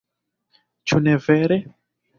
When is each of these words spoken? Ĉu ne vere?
Ĉu 0.91 1.03
ne 1.09 1.17
vere? 1.29 1.63